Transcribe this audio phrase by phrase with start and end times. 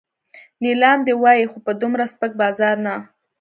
[0.63, 2.93] نیلام دې وای خو په دومره سپک بازار نه.